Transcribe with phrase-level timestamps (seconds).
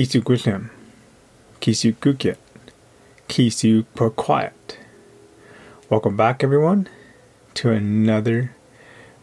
[0.00, 0.70] Kisu Guslim,
[1.60, 2.38] Kisu Kukyet,
[3.28, 3.84] Kisu
[4.16, 4.78] Quiet.
[5.90, 6.88] Welcome back, everyone,
[7.52, 8.56] to another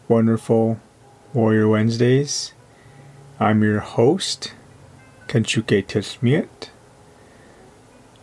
[0.06, 0.78] wonderful
[1.34, 2.52] Warrior Wednesdays.
[3.40, 4.54] I'm your host,
[5.26, 6.68] Kenchuke Tismiet,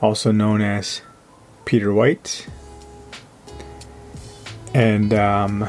[0.02, 1.02] also known as
[1.66, 2.48] Peter White.
[4.74, 5.68] And um,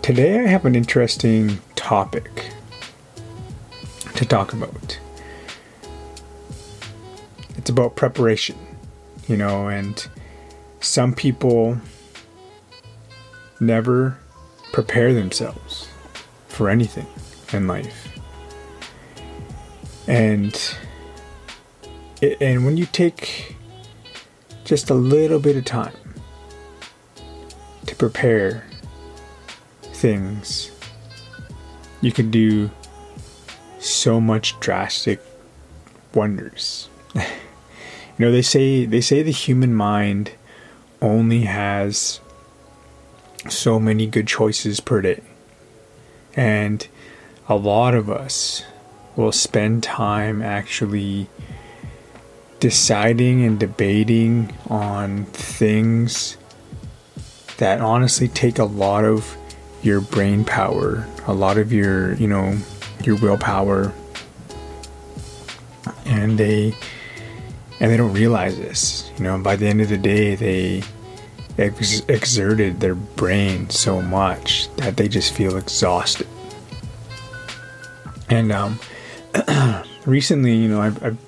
[0.00, 2.54] today I have an interesting topic
[4.14, 4.98] to talk about.
[7.56, 8.56] It's about preparation,
[9.28, 10.06] you know, and
[10.80, 11.78] some people
[13.60, 14.18] never
[14.72, 15.88] prepare themselves
[16.48, 17.06] for anything
[17.52, 18.08] in life.
[20.06, 20.76] And
[22.40, 23.56] and when you take
[24.64, 25.96] just a little bit of time
[27.86, 28.64] to prepare
[29.82, 30.70] things,
[32.00, 32.70] you can do
[33.84, 35.20] so much drastic
[36.14, 36.88] wonders.
[37.14, 37.22] you
[38.18, 40.32] know, they say they say the human mind
[41.00, 42.20] only has
[43.48, 45.20] so many good choices per day.
[46.34, 46.86] And
[47.48, 48.64] a lot of us
[49.16, 51.28] will spend time actually
[52.58, 56.36] deciding and debating on things
[57.58, 59.36] that honestly take a lot of
[59.82, 62.56] your brain power, a lot of your, you know,
[63.06, 63.92] your willpower.
[66.06, 66.74] And they
[67.80, 69.10] and they don't realize this.
[69.16, 70.82] You know, by the end of the day they
[71.58, 76.26] ex- exerted their brain so much that they just feel exhausted.
[78.28, 78.78] And um,
[80.06, 81.18] recently, you know, I've, I've,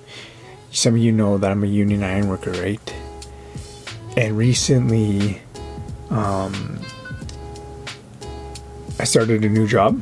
[0.71, 2.93] some of you know that I'm a union iron worker, right?
[4.15, 5.41] And recently,
[6.09, 6.79] um,
[8.99, 10.01] I started a new job.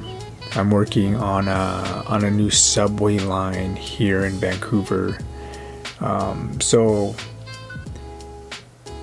[0.55, 5.17] I'm working on a on a new subway line here in Vancouver.
[5.99, 7.13] Um, so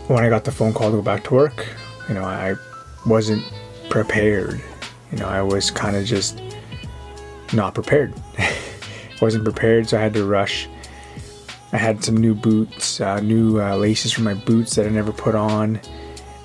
[0.09, 1.67] when I got the phone call to go back to work,
[2.09, 2.55] you know, I
[3.07, 3.45] wasn't
[3.91, 4.63] prepared.
[5.11, 6.41] You know, I was kind of just
[7.53, 8.15] not prepared.
[9.21, 10.69] wasn't prepared, so I had to rush.
[11.73, 15.13] I had some new boots, uh, new uh, laces for my boots that I never
[15.13, 15.81] put on,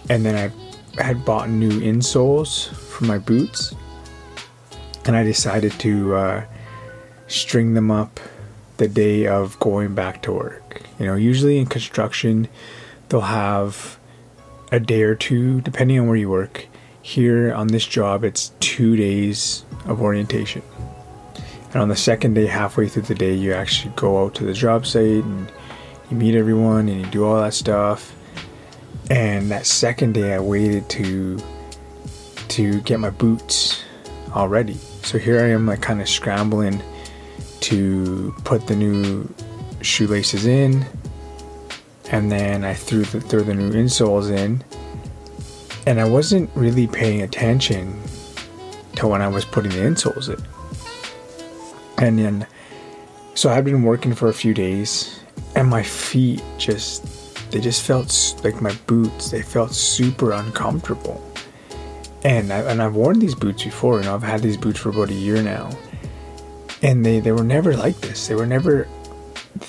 [0.10, 3.74] and then I had bought new insoles for my boots,
[5.08, 6.46] and I decided to uh,
[7.28, 8.20] string them up
[8.78, 10.82] the day of going back to work.
[11.00, 12.48] You know, usually in construction,
[13.10, 13.98] they'll have
[14.72, 16.68] a day or two, depending on where you work.
[17.02, 20.62] Here on this job, it's two days of orientation.
[21.72, 24.54] And on the second day, halfway through the day, you actually go out to the
[24.54, 25.52] job site and
[26.10, 28.14] you meet everyone and you do all that stuff.
[29.10, 31.40] And that second day, I waited to
[32.50, 33.84] to get my boots
[34.34, 34.78] all ready.
[35.04, 36.82] So here I am, like kind of scrambling
[37.62, 39.28] to put the new
[39.82, 40.86] shoelaces in,
[42.12, 44.64] and then I threw the, threw the new insoles in,
[45.86, 48.00] and I wasn't really paying attention
[48.96, 50.46] to when I was putting the insoles in.
[51.98, 52.48] And then,
[53.34, 55.22] so I've been working for a few days,
[55.56, 57.06] and my feet just
[57.52, 59.32] they just felt like my boots.
[59.32, 61.24] They felt super uncomfortable.
[62.24, 64.02] And I, and I've worn these boots before.
[64.02, 65.70] Know, I've had these boots for about a year now,
[66.82, 68.28] and they they were never like this.
[68.28, 68.88] They were never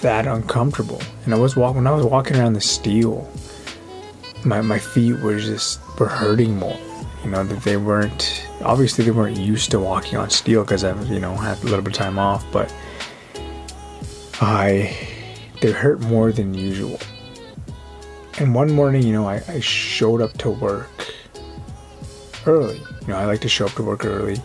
[0.00, 1.00] that uncomfortable.
[1.24, 3.30] And I was walking when I was walking around the steel,
[4.44, 6.78] my my feet were just were hurting more.
[7.24, 11.08] You know that they weren't obviously they weren't used to walking on steel because I've
[11.08, 12.72] you know had a little bit of time off, but
[14.40, 14.96] I
[15.60, 16.98] they hurt more than usual.
[18.38, 21.12] And one morning, you know, I, I showed up to work
[22.48, 22.78] early.
[23.02, 24.36] You know, I like to show up to work early,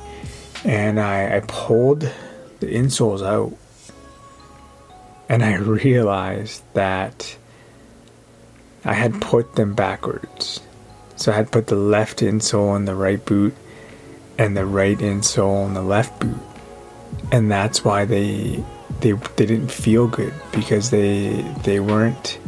[0.64, 2.02] and I, I pulled
[2.60, 3.58] the insoles out
[5.30, 5.56] and I
[5.86, 7.38] realized that
[8.86, 10.60] I had put them backwards.
[11.16, 13.56] So I had put the left insole on the right boot
[14.38, 16.38] and the right insole on the left boot.
[17.32, 18.64] And that's why they
[19.00, 22.40] they they didn't feel good because they they weren't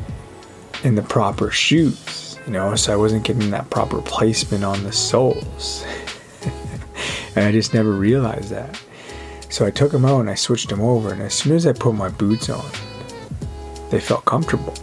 [0.83, 4.91] in the proper shoes, you know, so I wasn't getting that proper placement on the
[4.91, 5.85] soles.
[7.35, 8.79] and I just never realized that.
[9.49, 11.73] So I took them out and I switched them over, and as soon as I
[11.73, 12.65] put my boots on,
[13.89, 14.73] they felt comfortable.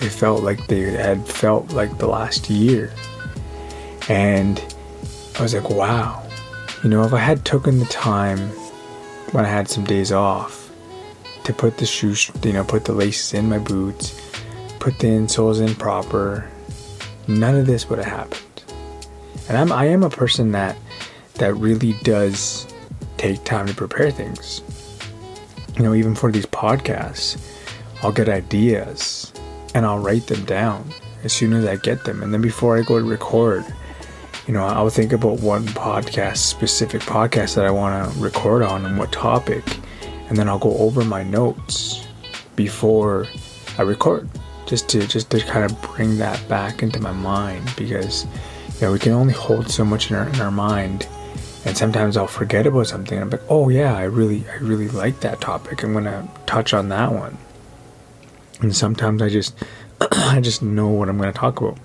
[0.00, 2.92] They felt like they had felt like the last year.
[4.08, 4.62] And
[5.38, 6.22] I was like, wow.
[6.82, 8.38] You know, if I had taken the time
[9.32, 10.70] when I had some days off
[11.44, 14.20] to put the shoes, you know, put the laces in my boots,
[14.78, 16.48] put the insoles in proper,
[17.28, 18.64] none of this would have happened.
[19.48, 20.76] And I'm I am a person that
[21.34, 22.66] that really does
[23.16, 24.62] take time to prepare things.
[25.76, 27.38] you know, even for these podcasts,
[28.02, 29.32] I'll get ideas
[29.74, 30.90] and I'll write them down
[31.22, 32.22] as soon as I get them.
[32.22, 33.64] And then before I go to record,
[34.46, 38.86] you know, I'll think about one podcast, specific podcast that I want to record on
[38.86, 39.64] and what topic.
[40.28, 42.06] And then I'll go over my notes
[42.54, 43.26] before
[43.76, 44.28] I record
[44.66, 48.24] just to just to kind of bring that back into my mind because
[48.74, 51.08] you know we can only hold so much in our, in our mind.
[51.64, 54.88] And sometimes I'll forget about something and I'm like oh yeah I really I really
[54.88, 55.82] like that topic.
[55.82, 57.38] I'm gonna touch on that one.
[58.60, 59.56] And sometimes I just
[60.00, 61.78] I just know what I'm gonna talk about.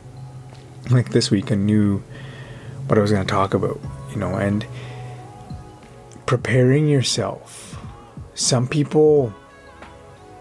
[0.90, 2.04] Like this week I knew
[2.88, 3.80] what I was gonna talk about
[4.10, 4.66] you know and
[6.26, 7.80] preparing yourself.
[8.34, 9.34] Some people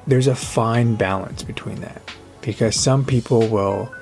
[0.06, 2.02] there's a fine balance between that
[2.42, 3.92] because some people will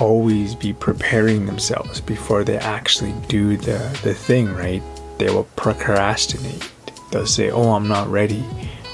[0.00, 4.82] always be preparing themselves before they actually do the, the thing, right?
[5.18, 6.70] They will procrastinate.
[7.10, 8.44] They'll say, Oh, I'm not ready.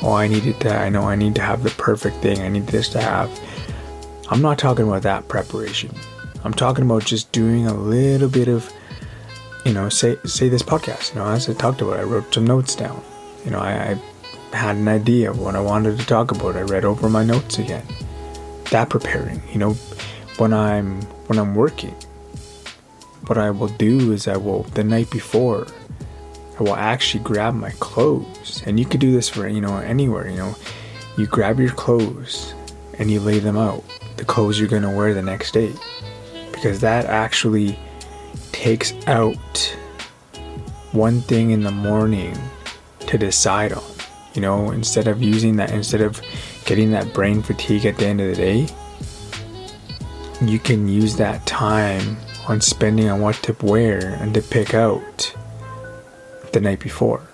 [0.02, 2.40] Oh, I needed to, I know I need to have the perfect thing.
[2.40, 3.30] I need this to have.
[4.28, 5.94] I'm not talking about that preparation.
[6.44, 8.72] I'm talking about just doing a little bit of,
[9.64, 11.14] you know, say say this podcast.
[11.14, 13.02] You know, as I talked about, I wrote some notes down.
[13.44, 13.98] You know, I,
[14.52, 16.56] I had an idea of what I wanted to talk about.
[16.56, 17.86] I read over my notes again
[18.70, 19.42] that preparing.
[19.52, 19.72] You know,
[20.38, 21.94] when I'm when I'm working,
[23.26, 25.66] what I will do is I will the night before
[26.58, 28.62] I will actually grab my clothes.
[28.64, 30.54] And you could do this for you know anywhere, you know.
[31.18, 32.54] You grab your clothes
[32.98, 33.84] and you lay them out.
[34.16, 35.72] The clothes you're gonna wear the next day.
[36.52, 37.78] Because that actually
[38.52, 39.76] takes out
[40.92, 42.36] one thing in the morning
[43.00, 43.95] to decide on.
[44.36, 46.20] You know, instead of using that instead of
[46.66, 48.68] getting that brain fatigue at the end of the day,
[50.42, 55.34] you can use that time on spending on what to wear and to pick out
[56.52, 57.26] the night before.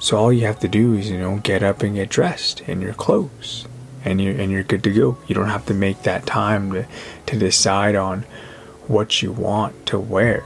[0.00, 2.80] So all you have to do is, you know, get up and get dressed in
[2.80, 3.66] your clothes
[4.04, 5.18] and you're and you're good to go.
[5.28, 6.86] You don't have to make that time to,
[7.26, 8.24] to decide on
[8.88, 10.44] what you want to wear.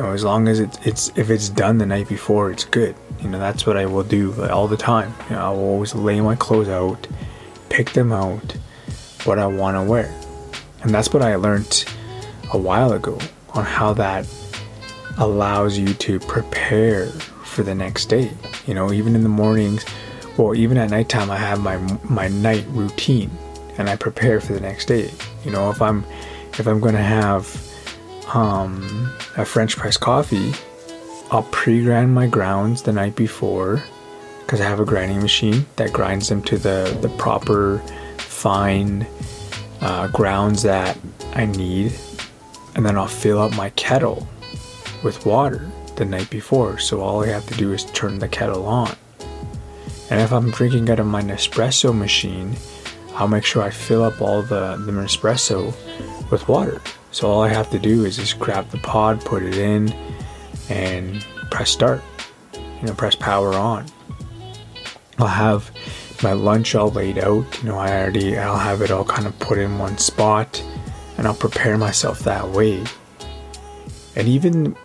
[0.00, 2.96] You know, as long as it's it's if it's done the night before, it's good.
[3.20, 5.14] You know, that's what I will do all the time.
[5.28, 7.06] You know, I will always lay my clothes out,
[7.68, 8.56] pick them out,
[9.24, 10.10] what I want to wear.
[10.80, 11.84] And that's what I learned
[12.50, 13.18] a while ago
[13.50, 14.26] on how that
[15.18, 17.08] allows you to prepare
[17.44, 18.30] for the next day.
[18.66, 19.84] You know, even in the mornings,
[20.38, 21.76] well, even at nighttime, I have my
[22.08, 23.30] my night routine,
[23.76, 25.10] and I prepare for the next day.
[25.44, 26.06] You know, if I'm
[26.58, 27.69] if I'm going to have
[28.34, 30.52] um, a French press coffee,
[31.30, 33.82] I'll pre-grind my grounds the night before
[34.40, 37.78] because I have a grinding machine that grinds them to the, the proper
[38.18, 39.06] fine
[39.80, 40.98] uh, grounds that
[41.34, 41.94] I need.
[42.74, 44.26] And then I'll fill up my kettle
[45.04, 46.78] with water the night before.
[46.78, 48.96] So all I have to do is turn the kettle on.
[50.10, 52.56] And if I'm drinking out of my Nespresso machine,
[53.14, 55.72] I'll make sure I fill up all the, the Nespresso
[56.30, 56.80] with water.
[57.12, 59.92] So all I have to do is just grab the pod, put it in,
[60.68, 62.02] and press start.
[62.54, 63.86] You know, press power on.
[65.18, 65.70] I'll have
[66.22, 67.62] my lunch all laid out.
[67.62, 70.62] You know, I already I'll have it all kind of put in one spot,
[71.18, 72.84] and I'll prepare myself that way.
[74.16, 74.76] And even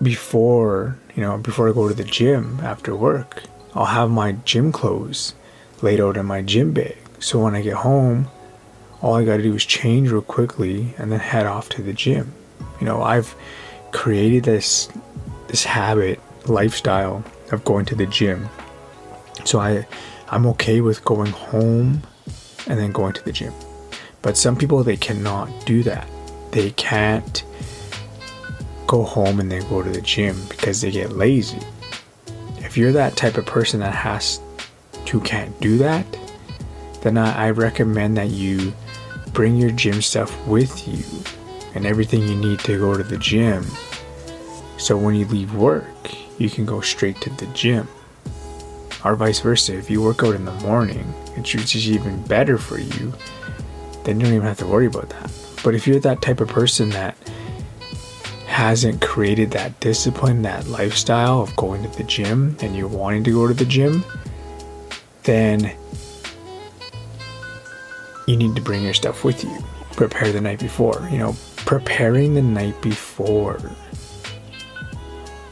[0.00, 3.42] before you know, before I go to the gym after work,
[3.74, 5.34] I'll have my gym clothes
[5.82, 6.96] laid out in my gym bag.
[7.18, 8.28] So when I get home,
[9.02, 11.92] all I got to do is change real quickly and then head off to the
[11.92, 12.32] gym.
[12.80, 13.34] You know, I've
[13.92, 14.88] created this
[15.48, 18.48] this habit, lifestyle of going to the gym.
[19.44, 19.86] So I
[20.28, 22.02] I'm okay with going home
[22.66, 23.52] and then going to the gym.
[24.22, 26.06] But some people they cannot do that.
[26.52, 27.42] They can't
[28.86, 31.60] go home and then go to the gym because they get lazy.
[32.58, 34.40] If you're that type of person that has
[35.06, 36.04] to can't do that,
[37.02, 38.72] then I, I recommend that you
[39.32, 41.04] bring your gym stuff with you
[41.74, 43.64] and everything you need to go to the gym.
[44.78, 47.86] So when you leave work, you can go straight to the gym.
[49.04, 52.78] Or vice versa, if you work out in the morning, it's just even better for
[52.78, 53.14] you,
[54.04, 55.30] then you don't even have to worry about that.
[55.62, 57.16] But if you're that type of person that
[58.46, 63.32] hasn't created that discipline, that lifestyle of going to the gym and you're wanting to
[63.32, 64.04] go to the gym,
[65.22, 65.74] then
[68.30, 69.58] you need to bring your stuff with you.
[69.96, 71.08] Prepare the night before.
[71.10, 73.58] You know, preparing the night before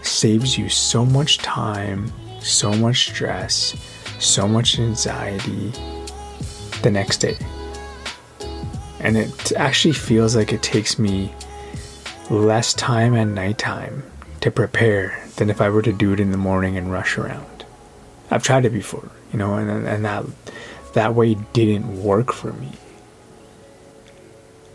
[0.03, 3.75] saves you so much time, so much stress,
[4.21, 5.73] so much anxiety
[6.83, 7.37] the next day.
[9.01, 11.33] And it actually feels like it takes me
[12.31, 14.05] less time at nighttime
[14.41, 17.65] to prepare than if I were to do it in the morning and rush around.
[18.31, 20.25] I've tried it before, you know, and and that
[20.95, 22.71] that way didn't work for me.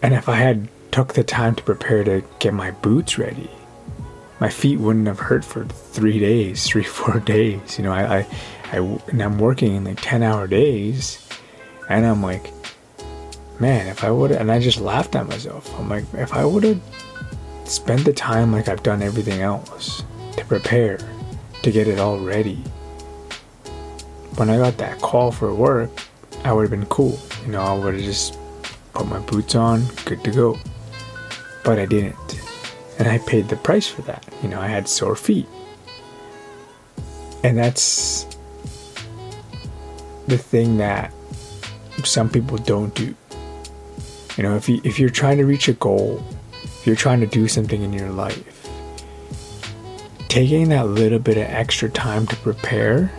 [0.01, 3.49] And if I had took the time to prepare to get my boots ready,
[4.39, 7.77] my feet wouldn't have hurt for three days, three four days.
[7.77, 8.27] You know, I, I,
[8.73, 8.77] I
[9.07, 11.25] and I'm working in like ten hour days,
[11.89, 12.51] and I'm like,
[13.59, 15.73] man, if I would, and I just laughed at myself.
[15.79, 16.81] I'm like, if I would have
[17.65, 20.03] spent the time like I've done everything else
[20.35, 20.99] to prepare,
[21.61, 22.61] to get it all ready.
[24.35, 25.91] When I got that call for work,
[26.43, 27.19] I would have been cool.
[27.45, 28.37] You know, I would have just
[28.93, 30.57] put my boots on, good to go.
[31.63, 32.15] But I didn't.
[32.99, 34.27] And I paid the price for that.
[34.41, 35.47] You know, I had sore feet.
[37.43, 38.25] And that's
[40.27, 41.13] the thing that
[42.03, 43.15] some people don't do.
[44.37, 46.23] You know, if you if you're trying to reach a goal,
[46.63, 48.67] if you're trying to do something in your life,
[50.27, 53.11] taking that little bit of extra time to prepare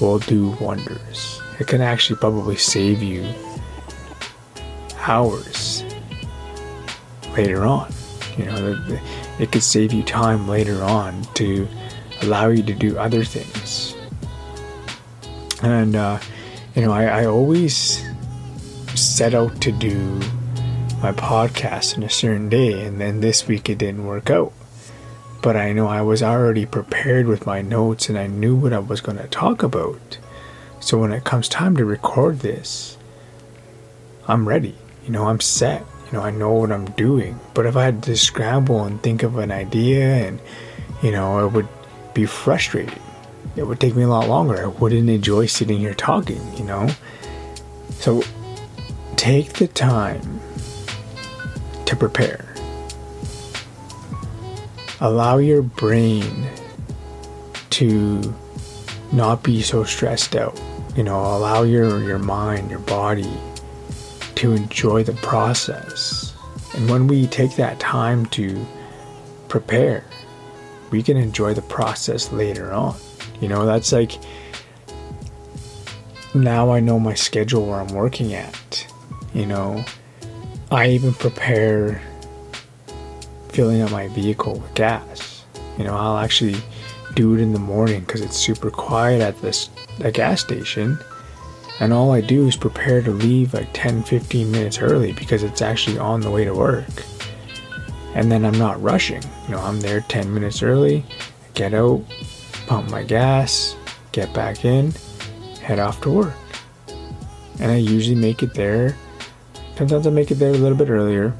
[0.00, 1.40] will do wonders.
[1.58, 3.26] It can actually probably save you
[5.00, 5.84] hours
[7.36, 7.92] later on.
[8.36, 9.00] You know,
[9.40, 11.66] it could save you time later on to
[12.22, 13.94] allow you to do other things.
[15.62, 16.20] And, uh,
[16.74, 18.04] you know, I, I always
[18.94, 19.94] set out to do
[21.02, 24.52] my podcast on a certain day, and then this week it didn't work out.
[25.40, 28.80] But I know I was already prepared with my notes and I knew what I
[28.80, 30.18] was going to talk about.
[30.80, 32.96] So when it comes time to record this,
[34.26, 34.76] I'm ready.
[35.04, 35.84] You know, I'm set.
[36.06, 37.38] You know, I know what I'm doing.
[37.54, 40.40] But if I had to scramble and think of an idea and,
[41.02, 41.68] you know, it would
[42.14, 42.98] be frustrating.
[43.56, 44.62] It would take me a lot longer.
[44.62, 46.88] I wouldn't enjoy sitting here talking, you know?
[47.90, 48.22] So
[49.16, 50.40] take the time
[51.86, 52.47] to prepare.
[55.00, 56.48] Allow your brain
[57.70, 58.34] to
[59.12, 60.60] not be so stressed out.
[60.96, 63.32] You know, allow your, your mind, your body
[64.36, 66.34] to enjoy the process.
[66.74, 68.66] And when we take that time to
[69.48, 70.04] prepare,
[70.90, 72.96] we can enjoy the process later on.
[73.40, 74.18] You know, that's like
[76.34, 78.86] now I know my schedule where I'm working at.
[79.34, 79.84] You know,
[80.70, 82.02] I even prepare
[83.58, 85.44] filling up my vehicle with gas.
[85.78, 86.54] You know, I'll actually
[87.14, 89.68] do it in the morning because it's super quiet at this
[90.12, 90.96] gas station
[91.80, 95.60] and all I do is prepare to leave like 10 15 minutes early because it's
[95.60, 96.86] actually on the way to work.
[98.14, 99.24] And then I'm not rushing.
[99.48, 101.04] You know, I'm there 10 minutes early,
[101.54, 102.04] get out,
[102.68, 103.74] pump my gas,
[104.12, 104.92] get back in,
[105.60, 106.34] head off to work.
[107.58, 108.96] And I usually make it there.
[109.74, 111.34] Sometimes I make it there a little bit earlier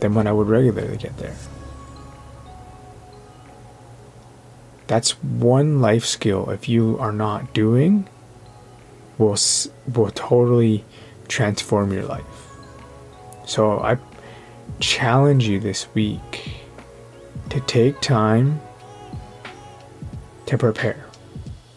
[0.00, 1.36] than when I would regularly get there.
[4.86, 8.08] That's one life skill if you are not doing
[9.18, 9.36] will
[9.92, 10.84] will totally
[11.28, 12.24] transform your life.
[13.46, 13.98] So I
[14.80, 16.50] challenge you this week
[17.50, 18.60] to take time
[20.46, 21.06] to prepare.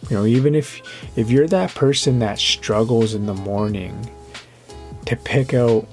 [0.09, 0.81] You know, even if
[1.15, 4.09] if you're that person that struggles in the morning
[5.05, 5.87] to pick out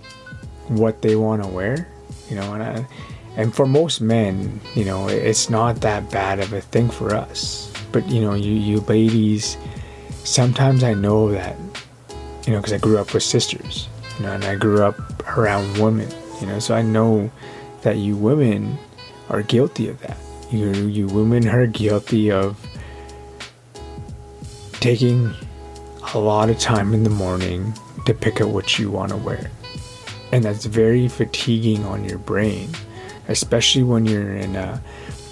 [0.69, 1.89] what they want to wear,
[2.29, 2.87] you know, and I,
[3.37, 7.73] and for most men, you know, it's not that bad of a thing for us.
[7.93, 9.57] But you know, you you ladies
[10.27, 11.57] sometimes I know that,
[12.47, 14.99] you know, because I grew up with sisters, you know, and I grew up
[15.37, 16.09] around women,
[16.41, 17.31] you know, so I know
[17.83, 18.79] that you women
[19.31, 20.17] are guilty of that.
[20.51, 22.59] You, you women are guilty of
[24.75, 25.33] taking
[26.15, 27.73] a lot of time in the morning
[28.07, 29.51] to pick out what you want to wear.
[30.37, 32.69] And that's very fatiguing on your brain,
[33.29, 34.83] especially when you're in a,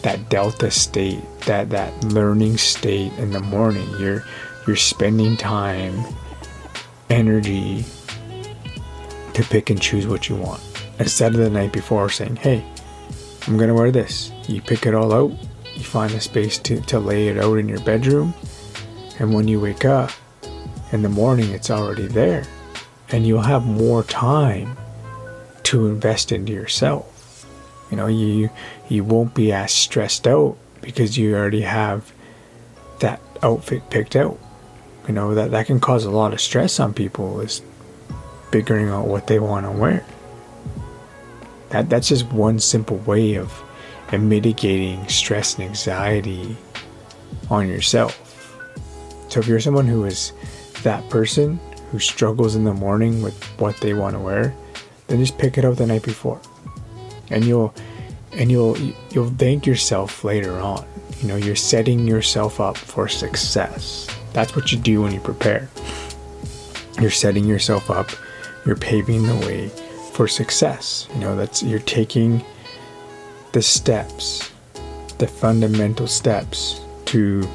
[0.00, 3.86] that delta state, that, that learning state in the morning.
[3.98, 4.24] You're
[4.66, 6.06] you're spending time,
[7.10, 7.84] energy
[9.34, 10.62] to pick and choose what you want.
[10.98, 12.64] Instead of the night before saying, hey,
[13.46, 14.32] I'm gonna wear this.
[14.48, 15.32] You pick it all out,
[15.74, 18.32] you find a space to, to lay it out in your bedroom,
[19.18, 20.12] and when you wake up
[20.92, 22.44] in the morning, it's already there.
[23.10, 24.78] And you'll have more time
[25.64, 27.46] to invest into yourself.
[27.90, 28.50] You know, you
[28.88, 32.12] you won't be as stressed out because you already have
[33.00, 34.38] that outfit picked out.
[35.06, 37.62] You know that that can cause a lot of stress on people is
[38.50, 40.04] figuring out what they want to wear.
[41.70, 43.52] That that's just one simple way of,
[44.12, 46.56] of mitigating stress and anxiety
[47.50, 48.20] on yourself.
[49.28, 50.32] So if you're someone who is
[50.82, 51.58] that person
[51.90, 54.54] who struggles in the morning with what they want to wear
[55.14, 56.40] then just pick it up the night before
[57.30, 57.74] and you'll
[58.32, 58.76] and you'll
[59.12, 60.84] you'll thank yourself later on
[61.20, 64.08] You know, you're setting yourself up for success.
[64.34, 65.70] That's what you do when you prepare.
[67.00, 68.10] You're setting yourself up,
[68.66, 69.68] you're paving the way
[70.12, 71.08] for success.
[71.14, 72.44] You know, that's you're taking
[73.52, 74.50] the steps,
[75.18, 77.48] the fundamental steps to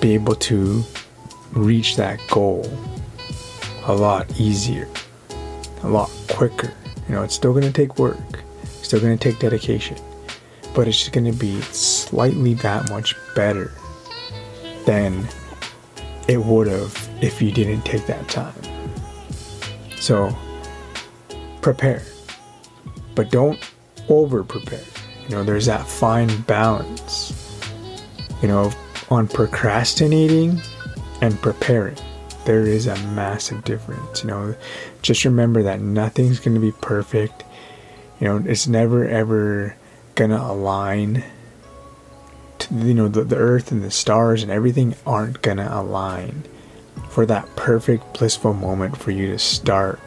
[0.00, 0.82] be able to
[1.52, 2.64] reach that goal
[3.84, 4.88] a lot easier,
[5.82, 6.72] a lot quicker.
[7.08, 9.96] You know, it's still going to take work, still going to take dedication,
[10.74, 13.72] but it's just going to be slightly that much better
[14.86, 15.26] than
[16.28, 18.54] it would have if you didn't take that time.
[19.98, 20.36] So,
[21.60, 22.02] prepare,
[23.14, 23.58] but don't
[24.08, 24.80] over prepare.
[25.28, 27.38] You know, there's that fine balance.
[28.40, 28.72] You know,
[29.10, 30.60] on procrastinating
[31.20, 31.96] and preparing.
[32.44, 34.22] There is a massive difference.
[34.22, 34.54] You know,
[35.02, 37.44] just remember that nothing's going to be perfect.
[38.20, 39.76] You know, it's never ever
[40.14, 41.24] going to align.
[42.70, 46.44] You know, the, the earth and the stars and everything aren't going to align
[47.10, 50.00] for that perfect, blissful moment for you to start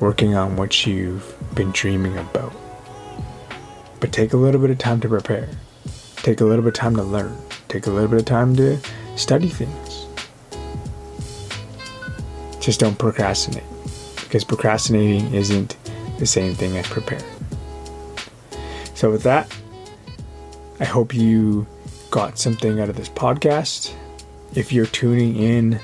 [0.00, 2.52] working on what you've been dreaming about.
[4.00, 5.48] But take a little bit of time to prepare,
[6.16, 7.36] take a little bit of time to learn
[7.74, 8.78] Take a little bit of time to
[9.16, 9.83] study things.
[12.64, 13.62] Just don't procrastinate
[14.14, 15.76] because procrastinating isn't
[16.18, 17.22] the same thing as preparing.
[18.94, 19.54] So, with that,
[20.80, 21.66] I hope you
[22.10, 23.92] got something out of this podcast.
[24.54, 25.78] If you're tuning in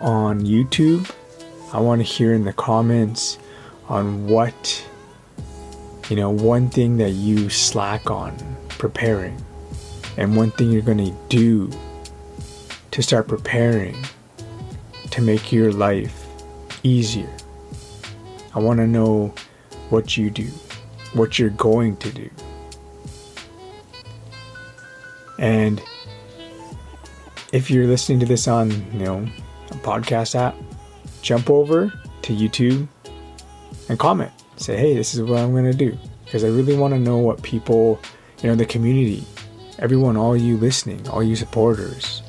[0.00, 1.08] on YouTube,
[1.72, 3.38] I want to hear in the comments
[3.88, 4.84] on what,
[6.08, 8.36] you know, one thing that you slack on
[8.70, 9.40] preparing
[10.16, 11.70] and one thing you're going to do
[12.90, 13.94] to start preparing
[15.18, 16.26] to make your life
[16.84, 17.28] easier.
[18.54, 19.34] I want to know
[19.90, 20.46] what you do,
[21.12, 22.30] what you're going to do.
[25.40, 25.82] And
[27.52, 29.28] if you're listening to this on, you know,
[29.70, 30.54] a podcast app,
[31.20, 32.86] jump over to YouTube
[33.88, 34.30] and comment.
[34.56, 35.98] Say, hey, this is what I'm going to do.
[36.24, 37.98] Because I really want to know what people,
[38.40, 39.24] you know, the community
[39.80, 42.22] everyone, all you listening, all you supporters,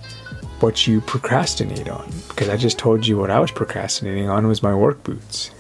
[0.62, 2.12] what you procrastinate on.
[2.28, 5.52] Because I just told you what I was procrastinating on was my work boots.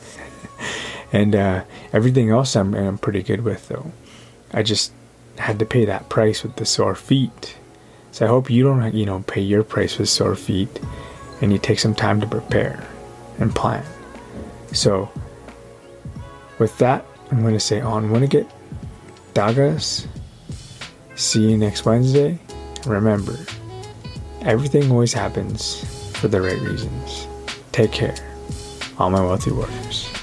[1.13, 3.91] and uh, everything else I'm, I'm pretty good with, though.
[4.51, 4.91] I just
[5.37, 7.55] had to pay that price with the sore feet.
[8.11, 10.79] So I hope you don't, you know, pay your price with sore feet
[11.41, 12.85] and you take some time to prepare
[13.39, 13.85] and plan.
[14.73, 15.09] So
[16.57, 18.49] with that, I'm going to say on Winnegit,
[19.33, 20.07] Dagas,
[21.19, 22.39] See you next Wednesday.
[22.85, 23.37] Remember,
[24.41, 25.83] everything always happens
[26.17, 27.27] for the right reasons.
[27.71, 28.15] Take care,
[28.97, 30.18] all my wealthy warriors.